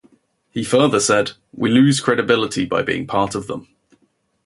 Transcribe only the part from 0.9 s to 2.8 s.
said: We lose credibility